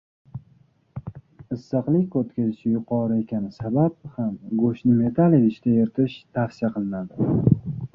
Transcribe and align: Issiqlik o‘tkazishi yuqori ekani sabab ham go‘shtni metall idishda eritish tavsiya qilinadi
Issiqlik 1.55 2.17
o‘tkazishi 2.21 2.73
yuqori 2.77 3.19
ekani 3.25 3.53
sabab 3.61 4.01
ham 4.17 4.35
go‘shtni 4.65 4.99
metall 5.07 5.41
idishda 5.43 5.79
eritish 5.85 6.21
tavsiya 6.41 6.77
qilinadi 6.77 7.35